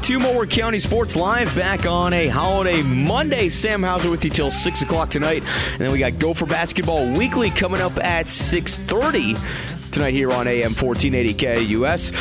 [0.00, 3.50] to Mower County Sports Live, back on a holiday Monday.
[3.50, 5.42] Sam Hauser with you till 6 o'clock tonight.
[5.72, 10.72] And then we got Gopher Basketball Weekly coming up at 6.30 tonight here on AM
[10.72, 11.34] 1480
[11.74, 12.12] KUS.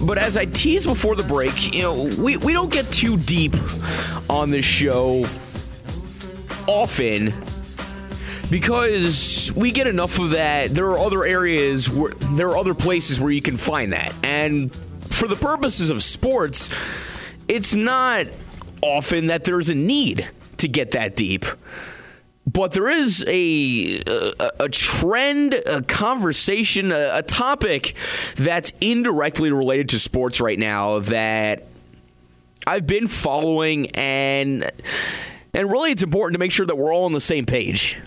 [0.00, 3.54] But as I teased before the break, you know, we, we don't get too deep
[4.28, 5.24] on this show
[6.66, 7.32] often
[8.50, 10.74] because we get enough of that.
[10.74, 14.12] There are other areas where there are other places where you can find that.
[14.24, 14.74] And
[15.10, 16.70] for the purposes of sports,
[17.50, 18.26] it's not
[18.80, 21.44] often that there's a need to get that deep.
[22.46, 27.94] But there is a, a, a trend, a conversation, a, a topic
[28.36, 31.66] that's indirectly related to sports right now that
[32.66, 34.70] I've been following and
[35.52, 37.98] and really it's important to make sure that we're all on the same page.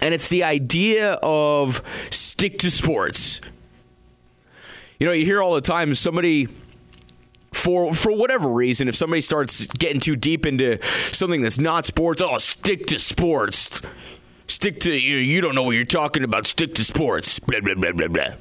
[0.00, 3.42] And it's the idea of stick to sports.
[4.98, 6.48] You know, you hear all the time somebody
[7.66, 10.78] for for whatever reason, if somebody starts getting too deep into
[11.12, 13.82] something that's not sports, oh, stick to sports.
[14.46, 15.16] Stick to you.
[15.16, 16.46] You don't know what you're talking about.
[16.46, 17.40] Stick to sports.
[17.40, 18.34] Blah blah blah blah blah.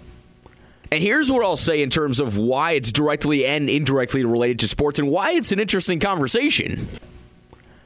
[0.91, 4.67] And here's what I'll say in terms of why it's directly and indirectly related to
[4.67, 6.87] sports and why it's an interesting conversation.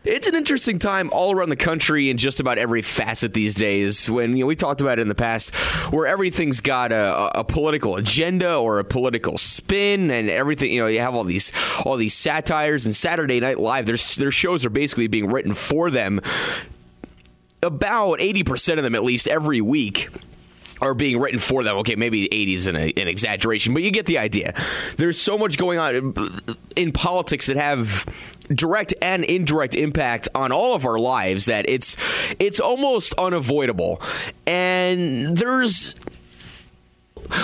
[0.06, 4.10] It's an interesting time all around the country in just about every facet these days.
[4.10, 5.54] When you know, we talked about it in the past,
[5.92, 10.72] where everything's got a, a, political agenda or a political spin, and everything.
[10.72, 11.52] You know, you have all these
[11.84, 13.88] all these satires and Saturday Night Live.
[13.88, 16.22] Their their shows are basically being written for them.
[17.62, 20.08] About eighty percent of them, at least every week
[20.82, 21.78] are being written for them.
[21.78, 24.54] Okay, maybe 80 is an, an, exaggeration, but you get the idea.
[24.98, 26.16] There's so much going on
[26.76, 28.06] in politics that have
[28.54, 31.98] direct and indirect impact on all of our lives that it's
[32.40, 34.02] it's almost unavoidable.
[34.46, 35.96] And there's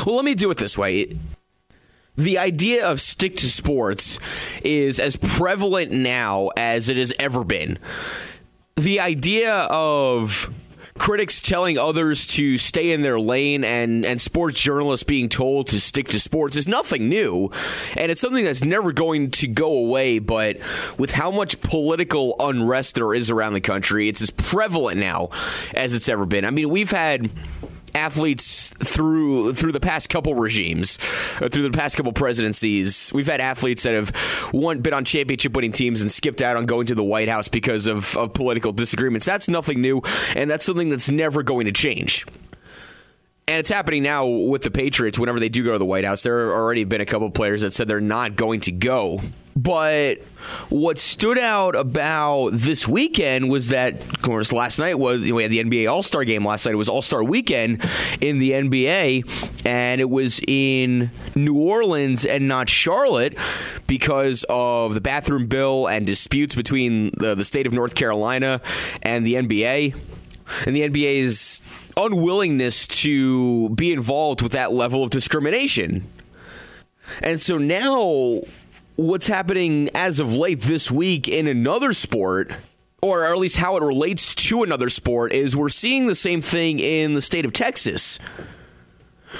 [0.05, 1.17] well, let me do it this way.
[2.17, 4.19] The idea of stick to sports
[4.63, 7.77] is as prevalent now as it has ever been.
[8.77, 10.49] The idea of
[10.97, 15.79] critics telling others to stay in their lane and, and sports journalists being told to
[15.79, 17.51] stick to sports is nothing new.
[17.97, 20.19] And it's something that's never going to go away.
[20.19, 20.57] But
[20.97, 25.29] with how much political unrest there is around the country, it's as prevalent now
[25.73, 26.45] as it's ever been.
[26.45, 27.29] I mean, we've had
[27.95, 33.11] athletes through through the past couple regimes, through the past couple presidencies.
[33.13, 36.65] We've had athletes that have won, been on championship winning teams and skipped out on
[36.65, 39.25] going to the White House because of, of political disagreements.
[39.25, 40.01] That's nothing new,
[40.35, 42.25] and that's something that's never going to change.
[43.47, 45.19] And it's happening now with the Patriots.
[45.19, 47.61] Whenever they do go to the White House, there have already been a couple players
[47.61, 49.21] that said they're not going to go.
[49.55, 50.23] But
[50.69, 55.51] what stood out about this weekend was that, of course, last night was we had
[55.51, 56.73] the NBA All Star game last night.
[56.73, 57.87] It was All Star weekend
[58.19, 63.37] in the NBA, and it was in New Orleans and not Charlotte
[63.85, 68.59] because of the bathroom bill and disputes between the, the state of North Carolina
[69.03, 70.14] and the NBA.
[70.65, 71.61] And the NBA's
[71.97, 76.07] unwillingness to be involved with that level of discrimination.
[77.21, 78.41] And so now,
[78.95, 82.51] what's happening as of late this week in another sport,
[83.01, 86.79] or at least how it relates to another sport, is we're seeing the same thing
[86.79, 88.17] in the state of Texas,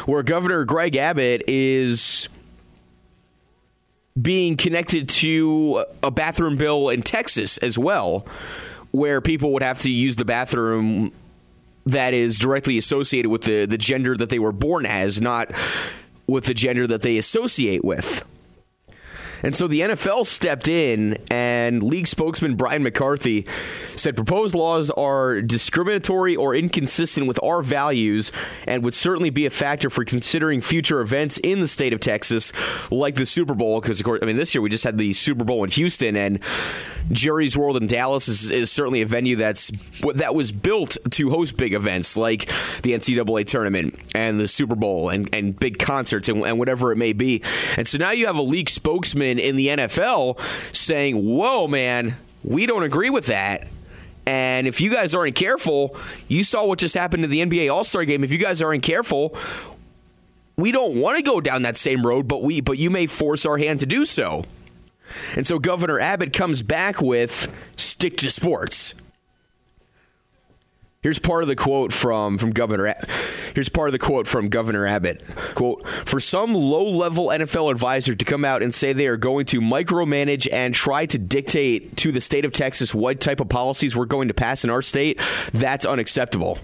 [0.06, 2.30] where Governor Greg Abbott is
[4.20, 8.26] being connected to a bathroom bill in Texas as well,
[8.96, 11.12] where people would have to use the bathroom
[11.86, 15.52] that is directly associated with the, the gender that they were born as, not
[16.28, 18.24] with the gender that they associate with.
[19.46, 23.46] And so the NFL stepped in, and league spokesman Brian McCarthy
[23.96, 28.32] said proposed laws are discriminatory or inconsistent with our values
[28.66, 32.52] and would certainly be a factor for considering future events in the state of Texas,
[32.90, 33.80] like the Super Bowl.
[33.80, 36.16] Because, of course, I mean, this year we just had the Super Bowl in Houston,
[36.16, 36.40] and
[37.12, 39.72] Jerry's World in Dallas is, is certainly a venue that's
[40.16, 42.48] that was built to host big events like
[42.82, 46.96] the NCAA tournament and the Super Bowl and, and big concerts and, and whatever it
[46.96, 47.44] may be.
[47.78, 50.40] And so now you have a league spokesman in the NFL
[50.76, 53.68] saying, Whoa, man, we don't agree with that.
[54.28, 55.96] And if you guys aren't careful,
[56.28, 58.24] you saw what just happened to the NBA All Star game.
[58.24, 59.38] If you guys aren't careful,
[60.58, 63.46] we don't want to go down that same road, but we but you may force
[63.46, 64.44] our hand to do so.
[65.36, 68.96] And so Governor Abbott comes back with stick to sports.
[71.06, 72.96] Here's part of the quote from from Governor.
[73.54, 75.24] Here's part of the quote from Governor Abbott.
[75.54, 79.62] Quote: For some low-level NFL advisor to come out and say they are going to
[79.62, 84.06] micromanage and try to dictate to the state of Texas what type of policies we're
[84.06, 85.22] going to pass in our state,
[85.54, 86.58] that's unacceptable.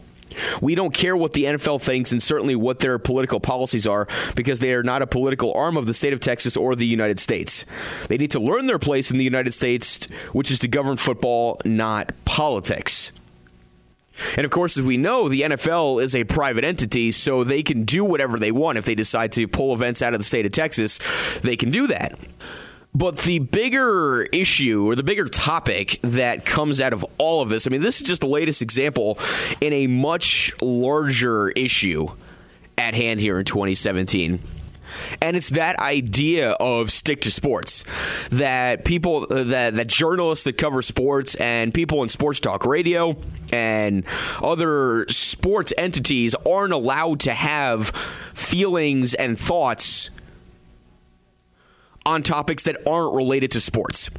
[0.60, 4.60] We don't care what the NFL thinks and certainly what their political policies are because
[4.60, 7.66] they are not a political arm of the state of Texas or the United States.
[8.08, 11.60] They need to learn their place in the United States, which is to govern football,
[11.66, 13.01] not politics.
[14.36, 17.84] And of course, as we know, the NFL is a private entity, so they can
[17.84, 18.78] do whatever they want.
[18.78, 21.00] If they decide to pull events out of the state of Texas,
[21.42, 22.18] they can do that.
[22.94, 27.66] But the bigger issue or the bigger topic that comes out of all of this,
[27.66, 29.18] I mean, this is just the latest example
[29.62, 32.08] in a much larger issue
[32.78, 34.40] at hand here in 2017.
[35.22, 37.84] And it's that idea of stick to sports
[38.30, 43.16] that people, uh, that, that journalists that cover sports and people in sports talk radio
[43.52, 44.06] and
[44.42, 47.90] other sports entities aren't allowed to have
[48.34, 50.10] feelings and thoughts
[52.06, 54.10] on topics that aren't related to sports.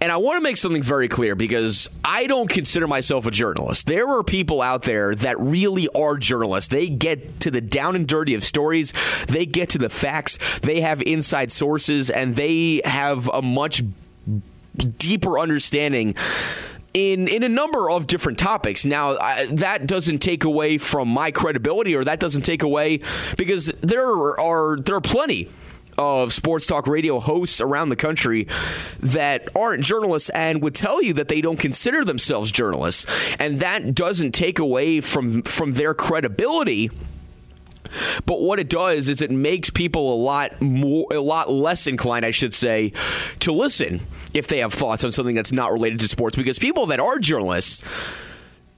[0.00, 3.86] And I want to make something very clear because I don't consider myself a journalist.
[3.86, 6.68] There are people out there that really are journalists.
[6.68, 8.92] They get to the down and dirty of stories,
[9.26, 13.82] they get to the facts, they have inside sources, and they have a much
[14.98, 16.14] deeper understanding
[16.94, 18.84] in in a number of different topics.
[18.84, 23.00] Now, I, that doesn't take away from my credibility, or that doesn't take away
[23.36, 25.48] because there are there are plenty
[25.98, 28.48] of sports talk radio hosts around the country
[29.00, 33.06] that aren't journalists and would tell you that they don't consider themselves journalists.
[33.38, 36.90] And that doesn't take away from from their credibility.
[38.24, 42.24] But what it does is it makes people a lot more a lot less inclined
[42.24, 42.92] I should say
[43.40, 44.00] to listen
[44.34, 46.36] if they have thoughts on something that's not related to sports.
[46.36, 47.84] Because people that are journalists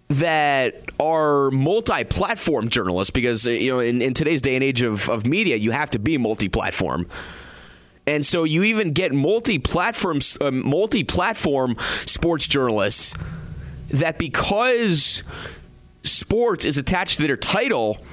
[0.09, 5.27] that are multi-platform journalists because you know in, in today's day and age of, of
[5.27, 7.09] media you have to be multi-platform.
[8.07, 13.15] And so you even get multi-platform uh, multi-platform sports journalists
[13.89, 15.23] that because
[16.03, 18.05] sports is attached to their title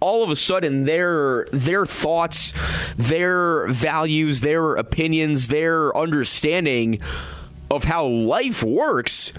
[0.00, 2.52] all of a sudden their their thoughts
[2.96, 7.00] their values their opinions their understanding
[7.70, 9.32] of how life works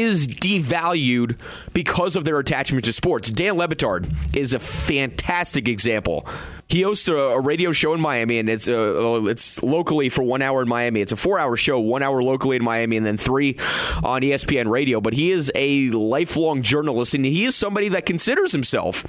[0.00, 1.38] is devalued
[1.72, 3.30] because of their attachment to sports.
[3.30, 6.26] Dan Le Batard is a fantastic example.
[6.68, 10.42] He hosts a, a radio show in Miami, and it's uh, it's locally for one
[10.42, 11.00] hour in Miami.
[11.00, 13.56] It's a four hour show, one hour locally in Miami, and then three
[14.02, 15.00] on ESPN Radio.
[15.00, 19.04] But he is a lifelong journalist, and he is somebody that considers himself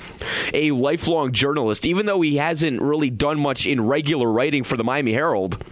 [0.54, 4.84] a lifelong journalist, even though he hasn't really done much in regular writing for the
[4.84, 5.64] Miami Herald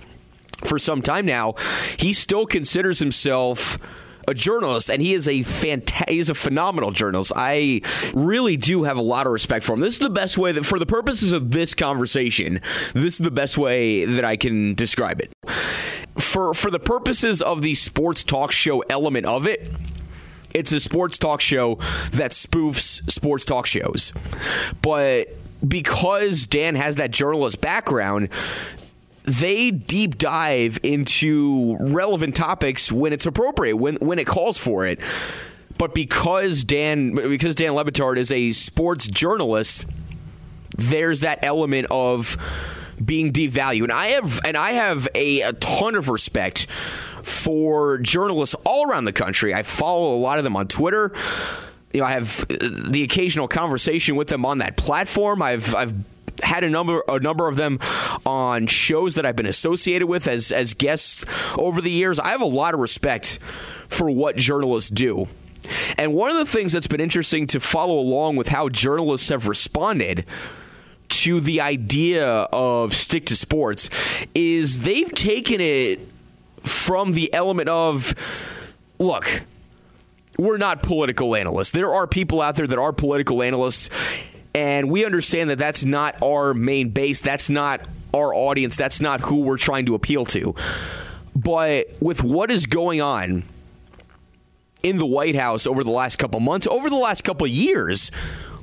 [0.64, 1.54] for some time now.
[1.98, 3.78] He still considers himself
[4.28, 7.32] a journalist, and he is a fanta- he's a phenomenal journalist.
[7.36, 7.82] I
[8.14, 9.80] really do have a lot of respect for him.
[9.80, 12.60] This is the best way that, for the purposes of this conversation,
[12.94, 15.32] this is the best way that I can describe it.
[16.18, 19.72] For for the purposes of the sports talk show element of it,
[20.54, 21.76] it's a sports talk show
[22.14, 24.14] that spoofs sports talk shows,
[24.82, 25.28] but
[25.68, 28.30] because Dan has that journalist background,
[29.26, 35.00] they deep dive into relevant topics when it's appropriate, when when it calls for it.
[35.78, 39.86] But because Dan because Dan Le Batard is a sports journalist,
[40.78, 42.38] there's that element of
[43.04, 43.84] being devalued.
[43.84, 46.68] And I have and I have a, a ton of respect
[47.24, 49.54] for journalists all around the country.
[49.54, 51.14] I follow a lot of them on Twitter
[51.96, 55.42] you know, I have uh, the occasional conversation with them on that platform.
[55.42, 55.94] I've I've
[56.46, 57.80] had a number a number of them
[58.26, 61.26] on shows that I've been associated with as as guests
[61.58, 62.20] over the years.
[62.20, 63.40] I have a lot of respect
[63.88, 65.28] for what journalists do.
[65.98, 69.48] And one of the things that's been interesting to follow along with how journalists have
[69.48, 70.26] responded
[71.08, 73.90] to the idea of stick to sports
[74.34, 76.00] is they've taken it
[76.62, 78.14] from the element of
[79.00, 79.44] look,
[80.38, 81.72] we're not political analysts.
[81.72, 83.90] There are people out there that are political analysts
[84.56, 87.20] and we understand that that's not our main base.
[87.20, 88.78] That's not our audience.
[88.78, 90.56] That's not who we're trying to appeal to.
[91.36, 93.44] But with what is going on
[94.82, 98.12] in the White House over the last couple months, over the last couple years,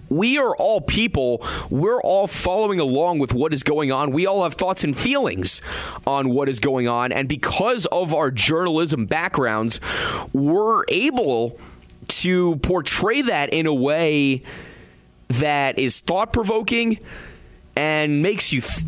[0.08, 1.44] we are all people.
[1.68, 4.12] We're all following along with what is going on.
[4.12, 5.60] We all have thoughts and feelings
[6.06, 7.12] on what is going on.
[7.12, 9.78] And because of our journalism backgrounds,
[10.32, 11.58] we're able
[12.08, 14.42] to portray that in a way
[15.34, 16.98] that is thought provoking
[17.76, 18.60] and makes you.
[18.60, 18.86] Th-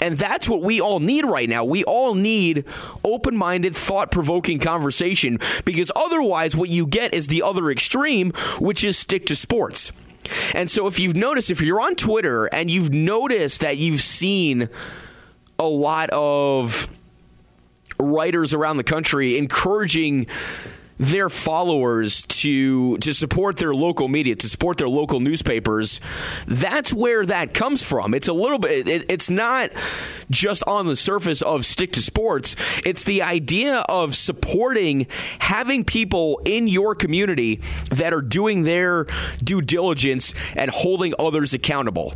[0.00, 1.64] and that's what we all need right now.
[1.64, 2.64] We all need
[3.04, 8.82] open minded, thought provoking conversation because otherwise, what you get is the other extreme, which
[8.82, 9.92] is stick to sports.
[10.54, 14.68] And so, if you've noticed, if you're on Twitter and you've noticed that you've seen
[15.58, 16.90] a lot of
[18.00, 20.26] writers around the country encouraging
[20.98, 26.00] their followers to to support their local media, to support their local newspapers.
[26.46, 28.14] That's where that comes from.
[28.14, 28.88] It's a little bit.
[28.88, 29.70] It, it's not
[30.30, 32.56] just on the surface of stick to sports.
[32.84, 35.06] It's the idea of supporting
[35.40, 37.56] having people in your community
[37.90, 39.06] that are doing their
[39.42, 42.14] due diligence and holding others accountable.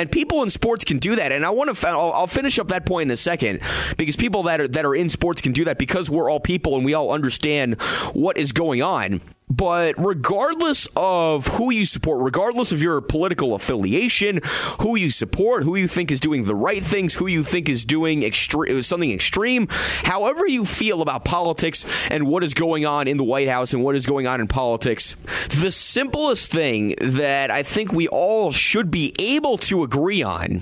[0.00, 1.30] And people in sports can do that.
[1.30, 3.60] And I want to, I'll, I'll, finish up that point in a second
[3.98, 6.74] because people that are, that are in sports can do that because we're all people
[6.76, 7.78] and we all understand
[8.14, 9.20] what is going on.
[9.50, 14.40] But regardless of who you support, regardless of your political affiliation,
[14.80, 17.84] who you support, who you think is doing the right things, who you think is
[17.84, 19.66] doing extre- something extreme,
[20.04, 23.82] however you feel about politics and what is going on in the White House and
[23.82, 25.16] what is going on in politics,
[25.48, 30.60] the simplest thing that I think we all should be able to agree on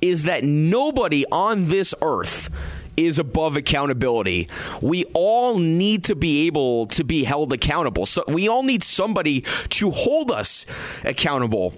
[0.00, 2.48] is that nobody on this earth
[2.96, 4.48] is above accountability.
[4.80, 8.06] We all need to be able to be held accountable.
[8.06, 10.66] So we all need somebody to hold us
[11.04, 11.74] accountable.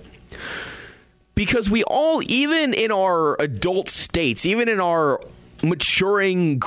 [1.35, 5.21] Because we all, even in our adult states, even in our
[5.63, 6.63] maturing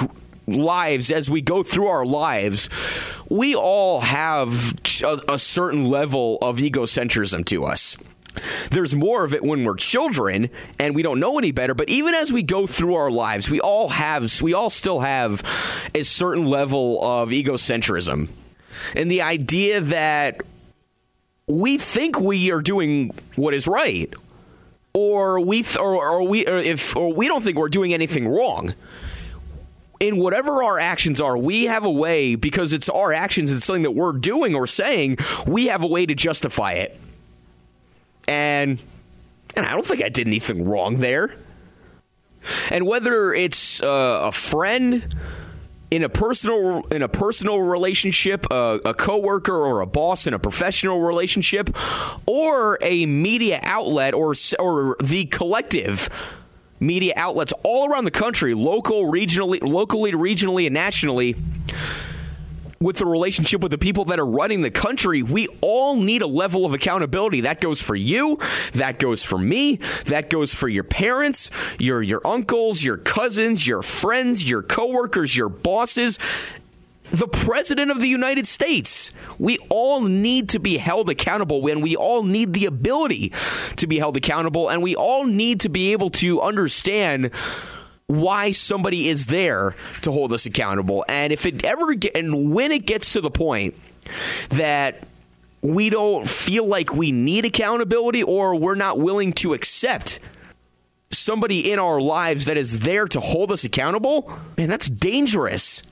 [0.48, 2.70] lives as we go through our lives,
[3.30, 4.74] we all have
[5.28, 7.98] a, certain level of egocentrism to us.
[8.72, 12.14] There's more of it when we're children and we don't know any better, but even
[12.14, 15.44] as we go through our lives, we all have we all still have
[15.96, 18.30] a certain level of egocentrism.
[18.96, 20.42] And the idea that
[21.48, 24.14] we think we are doing what is right
[24.94, 28.28] or we th- or, or we or if or we don't think we're doing anything
[28.28, 28.74] wrong
[30.00, 33.84] in whatever our actions are, we have a way because it's our actions, it's something
[33.84, 36.98] that we're doing or saying, we have a way to justify it
[38.30, 38.80] and
[39.56, 41.36] and I don't think I did anything wrong there.
[42.70, 45.14] And whether it's uh, a friend
[45.92, 50.40] in a personal in a personal relationship, uh, a coworker or a boss in a
[50.40, 51.76] professional relationship,
[52.28, 56.08] or a media outlet or or the collective
[56.80, 61.36] media outlets all around the country, local, regionally, locally, regionally, and nationally
[62.80, 66.28] with the relationship with the people that are running the country, we all need a
[66.28, 67.42] level of accountability.
[67.42, 68.38] That goes for you,
[68.74, 73.82] that goes for me, that goes for your parents, your your uncles, your cousins, your
[73.82, 76.18] friends, your coworkers, your bosses
[77.12, 79.12] the president of the United States.
[79.38, 83.34] We all need to be held accountable and we all need the ability
[83.78, 87.32] to be held accountable and we all need to be able to understand
[88.10, 91.06] why somebody is there to hold us accountable.
[91.08, 93.76] And if it ever get, and when it gets to the point
[94.50, 95.04] that
[95.62, 100.18] we don't feel like we need accountability or we're not willing to accept
[101.12, 105.84] somebody in our lives that is there to hold us accountable, man, that's dangerous.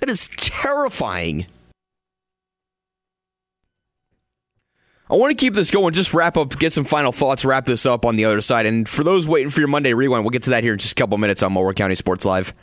[0.00, 1.46] That is terrifying.
[5.10, 7.84] I want to keep this going, just wrap up, get some final thoughts, wrap this
[7.84, 8.64] up on the other side.
[8.64, 10.92] And for those waiting for your Monday rewind, we'll get to that here in just
[10.92, 12.54] a couple minutes on Mower County Sports Live.